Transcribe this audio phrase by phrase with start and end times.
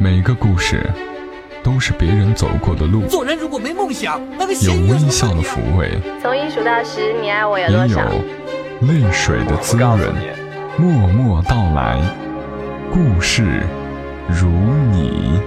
[0.00, 0.80] 每个故事
[1.60, 5.90] 都是别人走过的路，做人如果没梦想，那个有微笑的抚慰，
[6.22, 7.98] 从一数到十，你爱我有也有？
[8.86, 9.98] 泪水的滋润。
[10.78, 12.00] 默默到来，
[12.92, 13.64] 故事
[14.28, 14.48] 如
[14.92, 15.40] 你。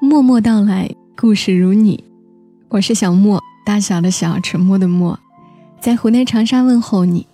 [0.00, 2.02] 默默到来，故事如你。
[2.68, 5.18] 我是小莫，大小的小，沉默的默，
[5.80, 7.24] 在湖南长沙问候你，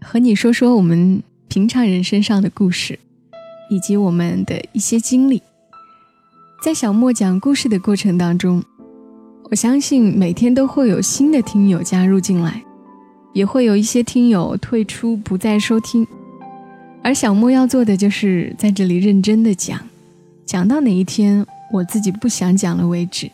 [0.00, 2.98] 和你说说我们平常人身上的故事，
[3.70, 5.40] 以及我们的一些经历。
[6.64, 8.62] 在小莫讲故事的过程当中，
[9.44, 12.60] 我相信每天都会有新的听友加入进来，
[13.32, 16.04] 也会有一些听友退出不再收听。
[17.04, 19.80] 而小莫要做的就是在这里认真的讲，
[20.44, 23.30] 讲到哪一天我自己不想讲了为止。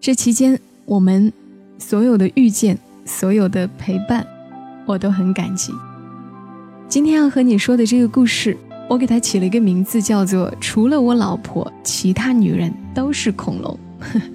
[0.00, 1.30] 这期间，我们
[1.78, 4.26] 所有的遇见，所有的陪伴，
[4.86, 5.74] 我都很感激。
[6.88, 8.56] 今天要和你说的这个故事，
[8.88, 13.78] 我给它起了一个名字，叫做“除了我老婆，其他女人都是恐龙”。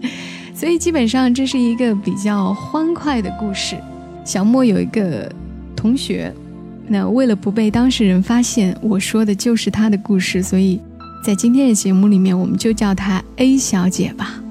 [0.54, 3.76] 所以基本上这是一个比较欢快的故事。
[4.23, 5.28] 小莫有一个
[5.76, 6.32] 同学，
[6.88, 10.80] 那为了不被当事人发现我说的就是他的故事，所以
[11.26, 14.44] 在今天的节目里面，我们就叫她 A 小姐吧。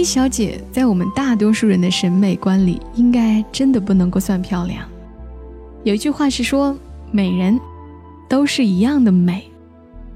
[0.00, 4.88] A 小姐在我们大多数人的审美观里，应该真的不能够算漂亮。
[5.84, 6.74] 有一句话是说，
[7.12, 7.60] 美人
[8.26, 9.44] 都是一样的美，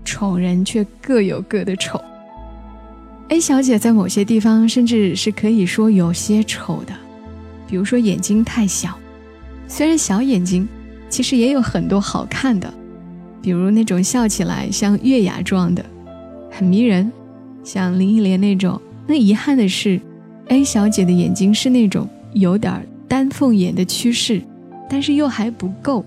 [0.03, 2.01] 丑人却各有各的丑。
[3.29, 6.95] A 小姐在某些地方甚至是可以说有些丑的，
[7.69, 8.99] 比如说眼睛太小。
[9.69, 10.67] 虽然小眼睛，
[11.11, 12.73] 其实也有很多好看的，
[13.43, 15.85] 比如那种笑起来像月牙状的，
[16.51, 17.13] 很迷人，
[17.63, 18.81] 像林忆莲那种。
[19.07, 20.01] 那遗憾的是
[20.49, 24.43] ，A 小姐的眼睛是那种有点丹凤眼的趋势，
[24.89, 26.05] 但是又还不够，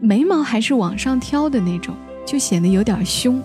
[0.00, 3.42] 眉毛还是往上挑的那种，就显得有点凶，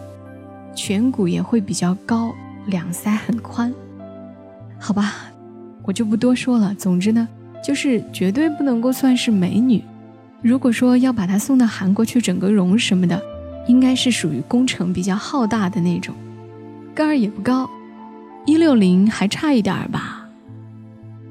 [0.75, 2.33] 颧骨也会比较高，
[2.67, 3.73] 两腮很宽。
[4.79, 5.13] 好吧，
[5.83, 6.73] 我就不多说了。
[6.75, 7.27] 总之呢，
[7.63, 9.83] 就是绝对不能够算是美女。
[10.41, 13.21] 如果说要把她送到韩国去整个容什么的，
[13.67, 16.15] 应该是属于工程比较浩大的那种，
[16.93, 17.69] 个儿也不高。
[18.45, 20.27] 一六零还差一点儿吧，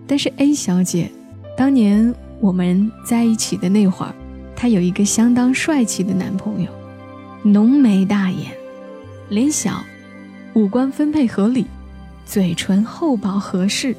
[0.07, 1.11] 但是 A 小姐，
[1.57, 4.15] 当年我们在一起的那会儿，
[4.57, 6.71] 她有一个相当帅气的男朋友，
[7.43, 8.53] 浓眉大眼，
[9.29, 9.85] 脸小，
[10.55, 11.67] 五官分配合理，
[12.25, 13.95] 嘴唇厚薄合适，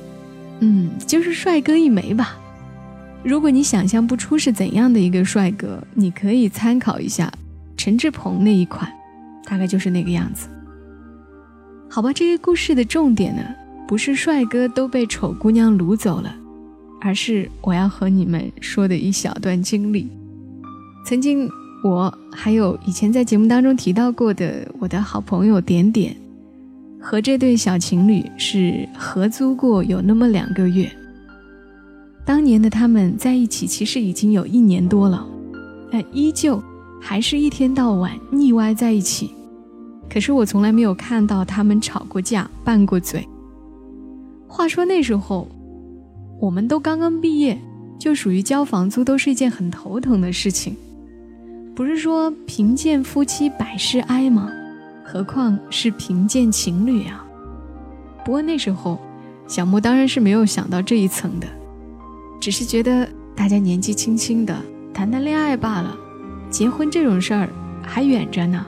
[0.60, 2.40] 嗯，就是帅哥一枚吧。
[3.24, 7.32] 如果你想象不出是怎样的一个帅哥，你可以参考一下
[7.78, 8.92] 陈志朋那一款，
[9.46, 10.48] 大概就是那个样子。
[11.94, 13.44] 好吧，这个故事的重点呢，
[13.88, 16.36] 不是帅哥都被丑姑娘掳走了，
[17.00, 20.10] 而是我要和你们说的一小段经历。
[21.06, 21.48] 曾经，
[21.84, 26.18] 我还有以前在节目当中提到过的我的好朋友点点，
[27.00, 30.92] 和这对小情侣是合租过有那么两个月。
[32.26, 35.24] 当年的他们在一起其实已经有一年多了，
[35.92, 36.60] 但依旧
[37.00, 39.30] 还是一天到晚腻歪在一起。
[40.14, 43.28] 可是我从来没有看到他们吵过架、拌过嘴。
[44.48, 45.48] 话说那时候，
[46.40, 47.60] 我们都刚刚毕业，
[47.98, 50.78] 就属于交房租都是一件很头疼的事情。
[51.74, 54.52] 不是说贫贱夫妻百事哀吗？
[55.04, 57.26] 何况是贫贱情侣啊！
[58.24, 59.00] 不过那时候，
[59.48, 61.48] 小莫当然是没有想到这一层的，
[62.40, 64.56] 只是觉得大家年纪轻轻的，
[64.94, 65.98] 谈谈恋爱罢了，
[66.52, 67.50] 结婚这种事儿
[67.82, 68.64] 还远着呢。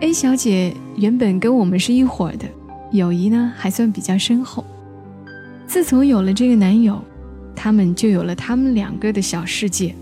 [0.00, 2.46] A 小姐原本跟我们是一伙的，
[2.90, 4.64] 友谊呢还算比较深厚。
[5.66, 6.98] 自从有了这个男友，
[7.54, 9.94] 他们就有了他们两个的小世界。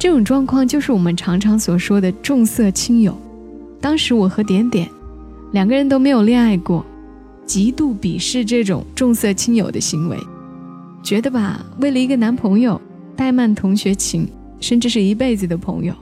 [0.00, 3.16] 这种状况就是我们常常所说的重色轻友。
[3.80, 4.88] 当时我和点点
[5.52, 6.84] 两个人都没有恋爱过，
[7.46, 10.18] 极度鄙视这种重色轻友的行为，
[11.04, 12.80] 觉得吧，为了一个男朋友
[13.16, 14.28] 怠慢同学情，
[14.58, 15.94] 甚至是一辈子的朋友，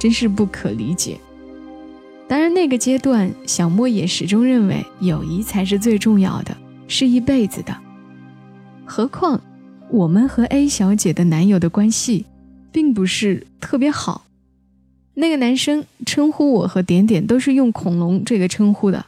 [0.00, 1.18] 真是不可理解。
[2.32, 6.56] 当然，那个阶段，小莫也始终认为友谊才是最重要的，
[6.88, 7.76] 是一辈子的。
[8.86, 9.38] 何况，
[9.90, 12.24] 我们和 A 小姐的男友的关系，
[12.72, 14.24] 并不是特别好。
[15.12, 19.04] 那个男生称呼我和点点都是用“恐龙”这个称呼的。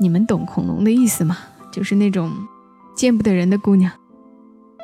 [0.00, 1.36] 你们懂“恐龙”的意思吗？
[1.72, 2.30] 就是那种
[2.94, 3.90] 见不得人的姑娘。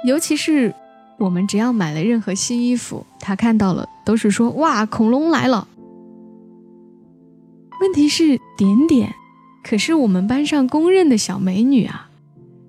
[0.04, 0.74] 尤其是
[1.16, 5.68] 我们只要买了任何新衣服，他看到了都是说：“哇，恐龙来了。”
[7.80, 9.14] 问题是点点，
[9.62, 12.08] 可是我们班上公认的小美女啊。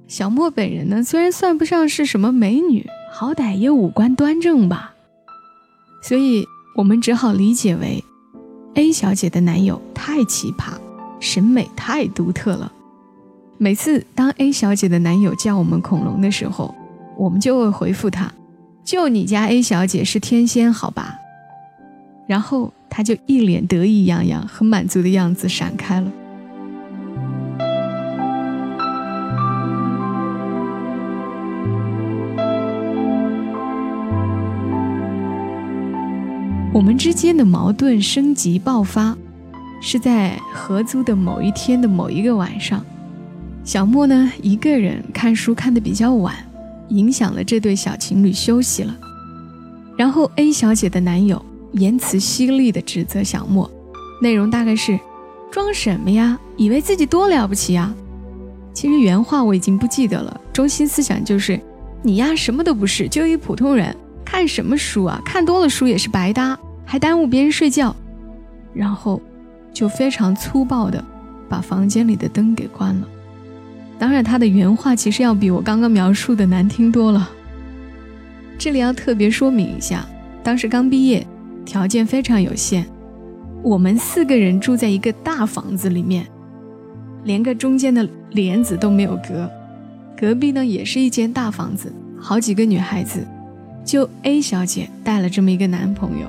[0.08, 4.94] 小莫本人呢，虽然算不上是什么美女，好歹也五官端正吧。
[6.02, 6.46] 所以
[6.76, 8.04] 我们只好理解为
[8.76, 10.74] ，A 小姐的男友太奇葩，
[11.20, 12.72] 审美太独特了。
[13.58, 16.74] 每次当 A 小姐的男友叫我们恐龙的时候，
[17.18, 18.32] 我们就会回复他
[18.86, 21.16] ：“就你家 A 小姐是天仙，好吧？”
[22.26, 26.12] 然后他就一脸得意洋洋、很满足的样子闪开了。
[36.72, 39.18] 我们之间的矛盾升级爆发，
[39.82, 42.86] 是在合租的某一天的某一个晚上。
[43.66, 46.34] 小莫呢，一个人看书看得比较晚，
[46.88, 48.96] 影响了这对小情侣休息了。
[49.98, 53.70] 然后 A 小姐的男友言辞犀利地指责小莫，
[54.22, 55.00] 内容大概是：
[55.52, 56.40] 装什么呀？
[56.58, 57.94] 以为自己多了不起呀？
[58.74, 61.60] 其实原话我已经不记得了，中心思想就是：
[62.02, 63.96] 你呀什么都不是，就一普通人。
[64.26, 65.20] 看什么书啊？
[65.26, 67.96] 看多了书也是白搭，还耽误别人睡觉。
[68.74, 69.20] 然后，
[69.74, 71.04] 就非常粗暴的
[71.50, 73.08] 把房间里的灯给关了。
[73.98, 77.28] 当然，他的原话其实要比我刚刚描述的难听多了。
[78.58, 80.06] 这里要特别说明一下，
[80.44, 81.26] 当时刚毕业，
[81.70, 82.84] 条件非常有限，
[83.62, 86.26] 我们四个人住在一个大房子里面，
[87.26, 89.48] 连个中间的帘子都没有隔。
[90.18, 93.24] 隔壁呢也是一间大房子，好几个女孩子。
[93.86, 96.28] 就 A 小姐带了这么一个男朋友，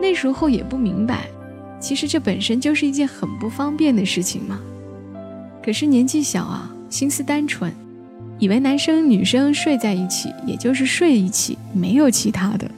[0.00, 1.26] 那时候也不明白，
[1.78, 4.58] 其实这本身就是一件很不方便的事情嘛。
[5.62, 7.70] 可是年纪小啊，心思单纯，
[8.38, 12.70] 以为男生女生睡在一起也就是睡一起，没有其他的。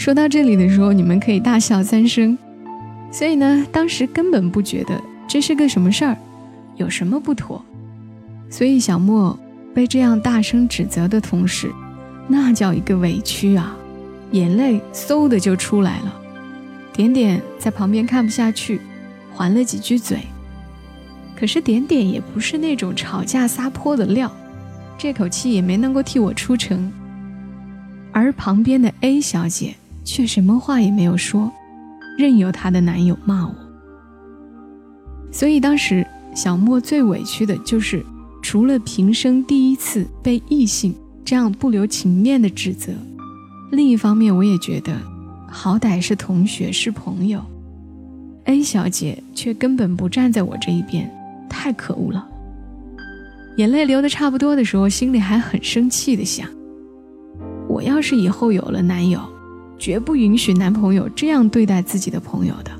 [0.00, 2.38] 说到这里的时候，你们可以大笑三声。
[3.12, 4.98] 所以呢，当时根本不觉得
[5.28, 6.16] 这是个什么事儿，
[6.76, 7.62] 有什么不妥。
[8.48, 9.38] 所以小莫
[9.74, 11.70] 被这样大声指责的同时，
[12.26, 13.76] 那叫一个委屈啊，
[14.30, 16.18] 眼泪嗖的就出来了。
[16.94, 18.80] 点点在旁边看不下去，
[19.34, 20.20] 还了几句嘴。
[21.38, 24.32] 可是点点也不是那种吵架撒泼的料，
[24.96, 26.90] 这口气也没能够替我出城。
[28.12, 29.74] 而旁边的 A 小姐
[30.12, 31.48] 却什么话也没有说，
[32.18, 33.54] 任由她的男友骂我。
[35.30, 36.04] 所以当时
[36.34, 38.04] 小莫最委屈的就是，
[38.42, 40.92] 除了平生第一次被异性。
[41.22, 42.92] 这样不留情面的指责，
[43.70, 44.92] 另一方面，我也觉得，
[45.48, 47.40] 好歹是同学是朋友
[48.46, 51.08] ，A 小姐却根本不站在我这一边，
[51.48, 52.26] 太可恶了。
[53.58, 56.48] 眼泪流的差不多的时候，心里还很生气的想：
[57.68, 59.20] 我要是以后有了男友，
[59.80, 62.70] 绝不允许男朋友这样对待自己的朋友的。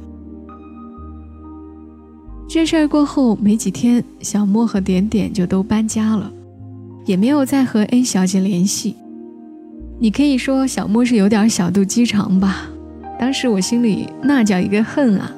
[2.48, 6.30] 这事儿过后没几天，小莫和点点就都搬家了。
[7.06, 8.94] 也没有再和 A 小姐联系，
[9.98, 12.68] 你可以说小莫是有点小肚鸡肠吧。
[13.18, 15.32] 当时我心里那叫一个恨啊！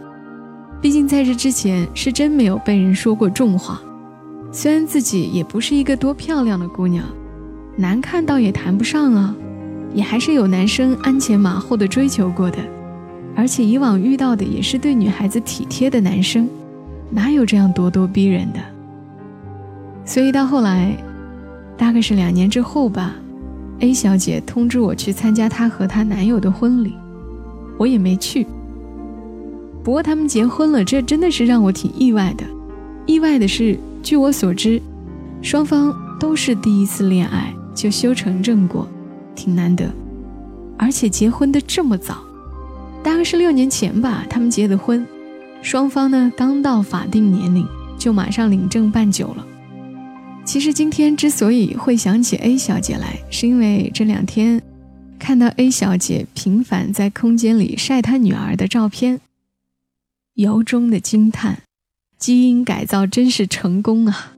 [0.82, 3.80] 毕竟在这之前是真没有被人说过重话。
[4.50, 7.04] 虽然自己也不是一个多漂亮的姑娘，
[7.76, 9.34] 难看倒也谈不上啊，
[9.94, 12.58] 也还是有男生鞍前马后的追求过的，
[13.34, 16.48] 而且以往遇到的也是对女孩子体贴的男生，
[17.10, 18.60] 哪有这样咄咄逼人的？
[20.04, 20.96] 所以到后来。
[21.74, 23.16] 大概是两年之后吧
[23.80, 26.94] ，A 小姐通知我去参加她和她男友的婚礼，
[27.76, 28.46] 我也没去。
[29.82, 32.44] 不过他们结婚了，这真的是让我挺意外的。
[33.04, 34.80] 意外的是，据我所知，
[35.40, 38.86] 双方都是第一次恋爱就修成正果，
[39.34, 39.90] 挺难得。
[40.78, 42.22] 而且结婚的这么早，
[43.02, 45.06] 大概是六年前吧，他们结的婚，
[45.62, 47.66] 双方呢刚到法定年龄
[47.98, 49.46] 就马上领证办酒了。
[50.44, 54.60] 其实今天之所以会想起 A 小姐来，是因为这两天
[55.18, 59.20] 看到 A 小姐 频繁在空间里晒她女儿的照片，
[60.34, 61.62] 由衷的惊叹：
[62.18, 64.32] 基因改造真是成功啊！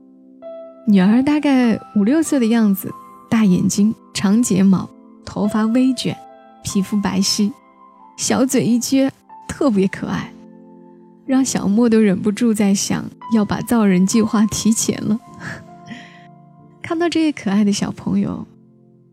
[0.87, 2.93] 女儿大概五六岁的样子，
[3.35, 4.89] 大眼睛、长睫毛，
[5.25, 6.15] 头发微卷，
[6.63, 7.51] 皮肤白皙，
[8.15, 9.11] 小嘴一撅，
[9.45, 10.31] 特别可爱，
[11.25, 15.19] 让小莫都忍不住在想要把造人计划提前了。
[16.81, 18.47] 看到这些可爱的小朋友，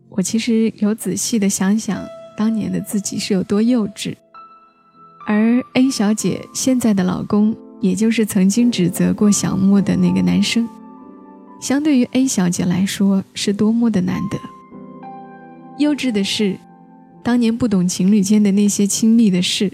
[0.07, 2.01] 我其实有仔细的想想
[2.37, 4.15] 当年的自己是有多幼稚，
[5.27, 10.65] 而 A 小姐现在的老公，也就是曾经指责过小莫的那个男生，
[11.63, 14.37] 相对于 A 小姐来说是多么的难得。
[15.77, 16.57] 幼稚的是，
[17.23, 19.71] 当年不懂情侣间的那些亲密的事，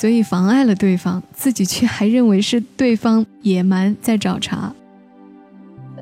[0.00, 4.72] 所以妨碍了对方，自己却还认为是对方野蛮在找茬。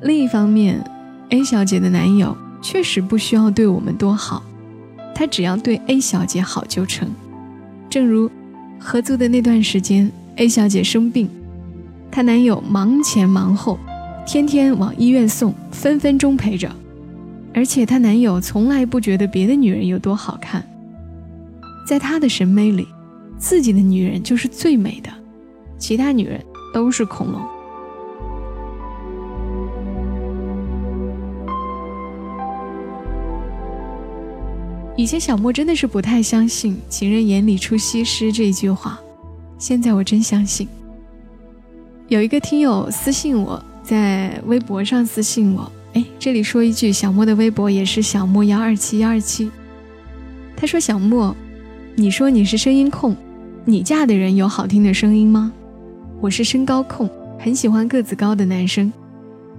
[0.03, 0.87] 另一方面
[1.29, 4.43] ，A 小姐的男友确实不需要对我们多好，
[5.15, 7.09] 他只要对 A 小姐好就成。
[7.89, 8.29] 正如
[8.77, 11.27] 合租的那段时间，A 小姐生病，
[12.11, 13.79] 她男友忙前忙后，
[14.27, 16.69] 天天往医院送，分分钟陪着。
[17.53, 20.61] 而且她男友从来不觉得别的女人有多好看，
[21.87, 22.85] 在他的审美里，
[23.39, 25.09] 自己的女人就是最美的，
[25.77, 26.43] 其他女人
[26.73, 27.41] 都是恐龙。
[34.97, 38.99] 以前小莫真的是不太相信“情人眼里出西施”这一句话，
[39.57, 40.67] 现在我真相信。
[42.09, 49.49] 有一个听友私信我在微博上私信我，哎，这里说一句，小莫的微博也是小莫幺二七幺二七。
[50.57, 51.33] 他说：“小莫，
[51.95, 53.15] 你说你是声音控，
[53.63, 55.53] 你嫁的人有好听的声音吗？
[56.19, 58.91] 我是身高控，很喜欢个子高的男生，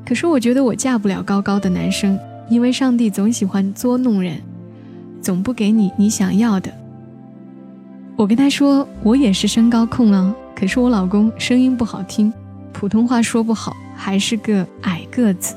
[0.04, 2.18] 可是我觉得我嫁不了高高的男生，
[2.50, 4.38] 因为上帝总喜欢捉弄人。”
[5.23, 6.70] 总不给你你想要的。
[8.14, 12.30] 我跟他说，我也是身高控啊，可是我老公声音不好听，
[12.75, 15.56] 普通话说不好，还是个矮个子。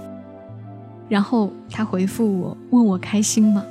[1.07, 3.63] 然后他回复我，问我开心吗？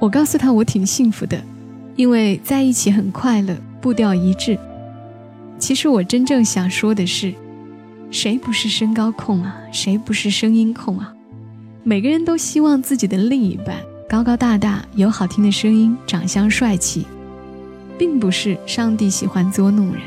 [0.00, 1.40] 我告诉他我挺幸福的，
[1.94, 4.58] 因为在一起很快乐，步调一致。
[5.58, 7.34] 其实我真正想说的是，
[8.10, 9.56] 谁不是身高控啊？
[9.72, 11.12] 谁不是声音控啊？
[11.82, 13.76] 每个人都希望自己的另一半。
[14.08, 17.04] 高高大大，有好听的声音，长相帅气，
[17.98, 20.02] 并不是上帝喜欢捉弄人，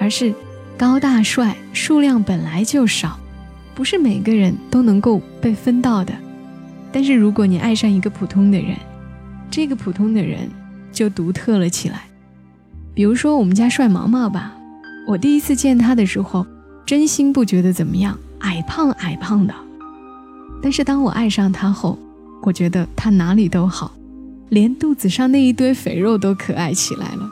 [0.00, 0.34] 而是
[0.80, 3.20] 高大帅数量本来就少，
[3.74, 6.14] 不是每个人都能够被分到的。
[6.90, 8.74] 但是如果你爱上一个普通的人，
[9.50, 10.48] 这个普通的人
[10.90, 12.04] 就独特了起来。
[12.94, 14.54] 比如说我们家帅毛毛吧，
[15.06, 16.46] 我第一次见他的时候，
[16.86, 19.54] 真心不觉得怎么样，矮胖矮胖的。
[20.62, 21.98] 但是当我爱上他后，
[22.40, 23.92] 我觉得他哪里都好，
[24.48, 27.30] 连肚子上那一堆肥肉都可爱起来了。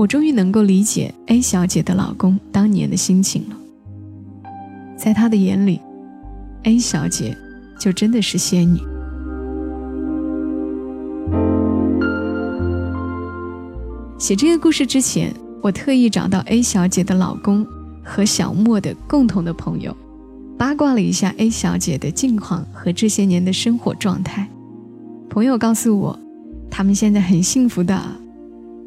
[0.00, 3.56] 我终于能够理解 A 小姐的老公当年的心情了。
[4.96, 5.78] 在他的眼里
[6.62, 7.36] ，A 小姐
[7.78, 8.80] 就真的是仙女。
[14.18, 17.66] 写这个故事之前，我特意找到 A 小姐的老公
[18.02, 19.94] 和小莫的共同的朋友。
[20.56, 24.48] 八卦了一下 A 小姐的近况和这些年的生活状态，
[25.28, 26.18] 朋友告诉我，
[26.70, 28.19] 他们现在很幸福的。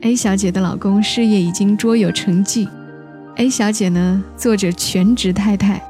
[0.03, 2.67] A 小姐的老公事业已经卓有成绩
[3.37, 5.81] ，A 小姐呢做着全职太太，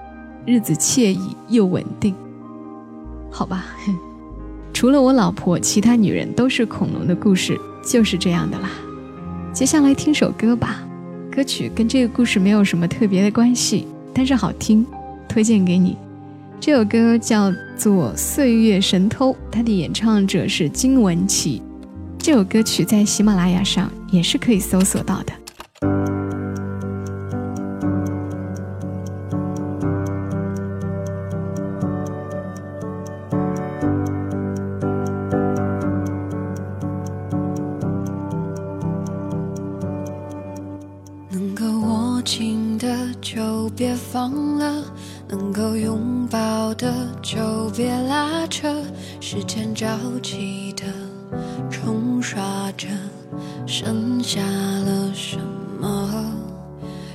[0.46, 2.13] 日子惬意又稳定。
[3.32, 3.65] 好吧，
[4.72, 8.70] 除了我老婆，其他女人都是恐龙的故事就是这样的啦。
[9.51, 10.84] 接下来听首歌吧，
[11.32, 14.86] 歌曲跟这个故事没有什么特别的关系，但是好听。
[15.27, 15.98] 推荐给你，
[16.60, 21.63] 这首歌叫做《岁月神偷》，它的演唱者是金玟岐。
[22.20, 25.34] 这首歌曲在喜马拉雅上也是可以搜索到的。
[41.32, 44.86] 能够握紧的就别放了。
[45.27, 47.39] 能够拥抱的就
[47.75, 48.72] 别拉扯，
[49.20, 49.88] 时间着
[50.22, 50.84] 急的
[51.72, 52.88] 冲刷着，
[53.68, 55.38] 剩下了什
[55.77, 56.25] 么？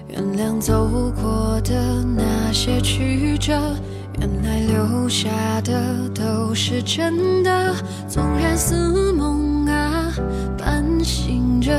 [0.07, 0.87] 原谅走
[1.21, 3.59] 过的那些曲折，
[4.21, 5.31] 原来留下
[5.63, 7.75] 的都是真的。
[8.07, 10.13] 纵然似梦啊，
[10.59, 11.73] 半醒着，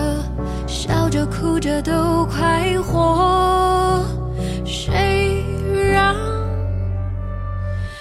[0.66, 4.04] 笑着哭着都快活。
[4.66, 5.46] 谁
[5.94, 6.16] 让？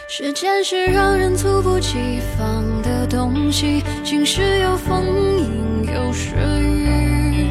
[0.08, 2.64] 时间是让人猝不及防
[3.08, 5.04] 东西，晴时有风，
[5.38, 7.46] 阴有时雨，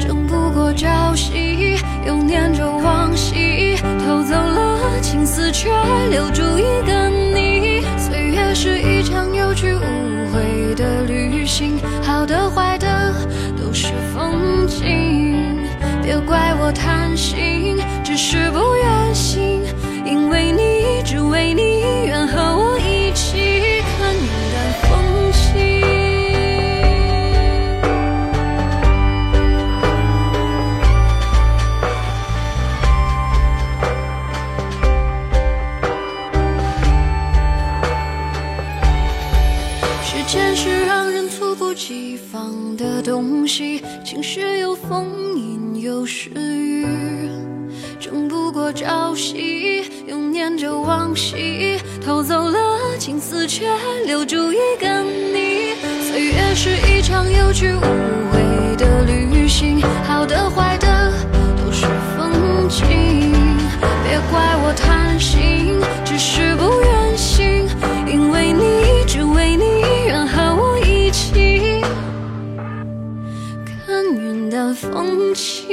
[0.00, 5.70] 争不过朝夕，又念着往昔，偷走了青丝，却
[6.10, 7.82] 留住一个你。
[7.98, 9.80] 岁月是一场有去无
[10.32, 13.12] 回的旅行，好的坏的
[13.60, 15.58] 都是风景，
[16.02, 19.62] 别怪我贪心，只是不愿醒，
[20.06, 21.73] 因为你，只为你。
[41.74, 46.86] 寄放的东西，晴时有风，阴有时雨，
[47.98, 53.66] 争不过朝夕，又念着往昔，偷走了青丝，却
[54.06, 55.74] 留住一个你。
[56.08, 57.80] 岁月是一场有去无
[58.30, 61.12] 回的旅行，好的坏的
[61.56, 63.32] 都是风景，
[64.06, 66.33] 别怪我贪心，只是。
[74.74, 75.68] 风轻。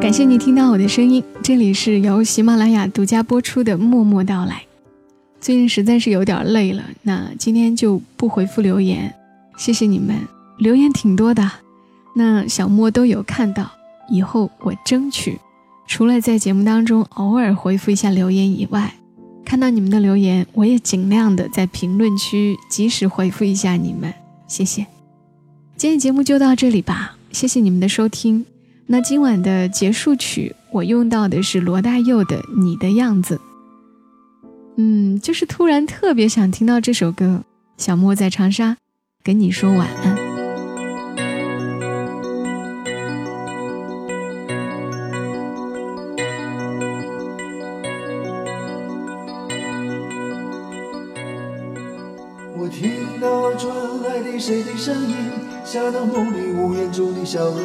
[0.00, 4.54] 感谢你听到我的声音，这里是由喜马拉雅独家播出的《默默到来》。
[5.40, 9.14] 最近实在是有点累了，那今天就不回复留言，
[9.58, 10.16] 谢谢你们，
[10.58, 11.50] 留言挺多的，
[12.14, 13.70] 那小莫都有看到，
[14.08, 15.38] 以后我争取，
[15.86, 18.94] 除了在节目当中偶尔回复一下留言以外，
[19.46, 24.12] 看到你们的留言，我也尽量的在评论区及时回复一下你们，
[24.48, 24.84] 谢谢。
[25.76, 28.44] 今天节目就到这里吧，谢谢你们的收听。
[28.86, 33.36] 那今晚的结束曲，我用到的是罗大佑的《你的样子》。
[34.78, 37.44] 嗯，就是突然特别想听到这首歌。
[37.78, 38.76] 小莫在长沙，
[39.22, 40.15] 跟你说晚安。
[55.76, 57.60] 像那梦里屋檐中的小河。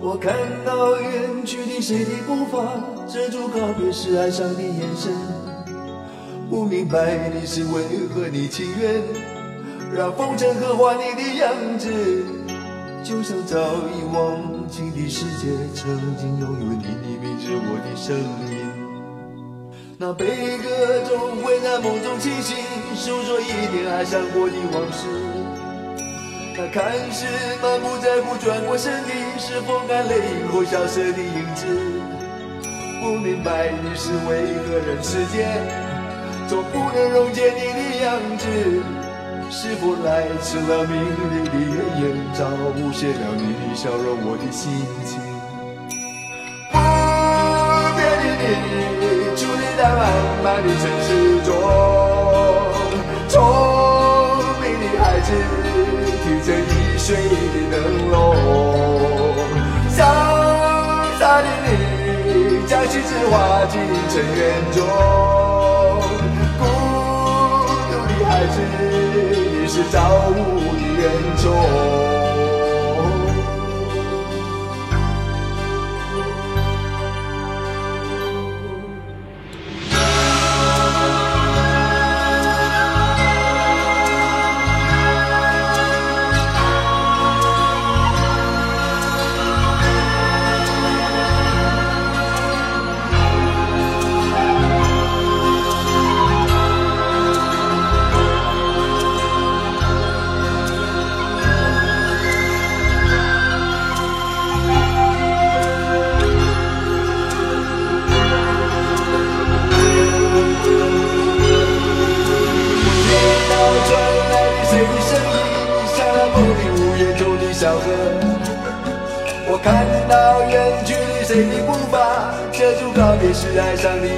[0.00, 0.34] 我看
[0.66, 2.66] 到远去的谁的步伐，
[3.06, 5.12] 遮住告别时哀伤的眼神。
[6.50, 9.00] 不明白的是为何你情愿
[9.94, 11.88] 让风尘刻画你的样子，
[13.04, 13.56] 就像早
[13.94, 18.66] 已忘情的世界，曾经拥有你的名字，我的声音。
[19.96, 20.26] 那悲
[20.58, 22.56] 歌总会在梦中清醒，
[22.96, 25.37] 诉说一点爱上过的往事。
[26.60, 27.24] 那看似
[27.62, 31.68] 满不在乎转过身的，是风干泪后消失的影子。
[33.00, 35.46] 不明白的是为何人世间
[36.48, 38.44] 总不能溶解你的样子？
[39.50, 44.68] 是否来迟了明媚的月颜，早无限了你的笑容，我的心
[45.06, 45.16] 情。
[46.72, 46.76] 不
[47.94, 48.02] 变
[48.34, 50.02] 的你，伫立在漫
[50.42, 51.08] 漫的城市
[57.08, 57.24] 水的
[57.70, 57.76] 灯
[58.10, 58.36] 笼，
[59.88, 59.98] 潇
[61.18, 64.38] 洒的你将心事化进尘缘
[64.72, 64.84] 中，
[66.58, 66.62] 孤
[67.88, 68.56] 独的孩子，
[69.58, 69.96] 你是造
[70.28, 70.36] 物
[70.76, 72.17] 的恩宠。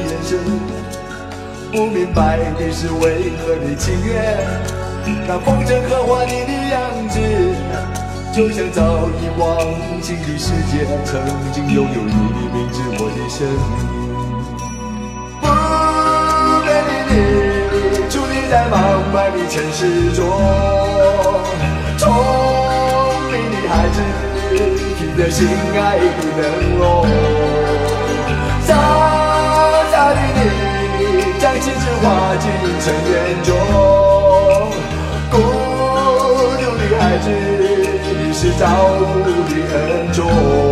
[0.07, 0.39] 眼神。
[1.73, 4.15] 不明白的是为何你情愿
[5.29, 7.21] 让风尘刻画你的样子，
[8.35, 9.47] 就像早已忘
[10.03, 11.21] 情的世界，曾
[11.53, 13.87] 经拥有你的名字，我的声音。
[15.41, 15.45] 不
[16.65, 17.13] 变的你，
[18.09, 18.75] 伫立在茫
[19.13, 19.79] 茫的城市
[20.13, 20.19] 中，
[21.99, 22.03] 聪
[23.31, 23.97] 明的孩子。
[24.99, 25.39] 提着心
[25.75, 26.03] 爱的
[26.37, 26.39] 灯
[26.79, 26.83] 笼，
[28.67, 29.10] 傻傻的你，
[31.41, 32.51] 将心事化进
[32.81, 33.57] 尘缘中。
[35.31, 35.39] 孤
[36.61, 37.27] 独的孩子，
[38.35, 38.67] 是造
[39.01, 39.01] 物
[39.49, 40.70] 的恩宠。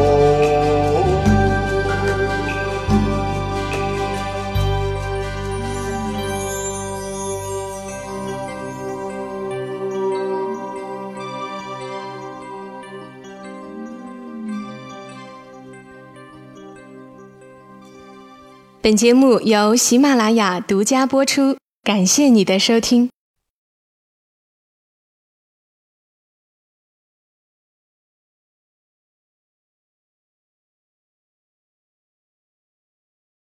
[18.89, 23.11] 本节目由喜马拉雅独家播出，感谢你的收听。